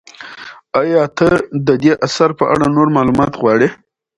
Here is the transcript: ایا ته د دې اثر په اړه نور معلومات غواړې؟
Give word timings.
ایا 0.79 1.03
ته 1.17 1.29
د 1.65 1.67
دې 1.83 1.93
اثر 2.07 2.29
په 2.39 2.43
اړه 2.53 2.65
نور 2.75 2.87
معلومات 2.97 3.31
غواړې؟ 3.41 3.69